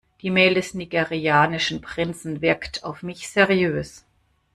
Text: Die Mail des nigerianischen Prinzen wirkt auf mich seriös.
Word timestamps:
Die 0.23 0.31
Mail 0.31 0.55
des 0.55 0.73
nigerianischen 0.73 1.79
Prinzen 1.79 2.41
wirkt 2.41 2.83
auf 2.83 3.03
mich 3.03 3.29
seriös. 3.29 4.03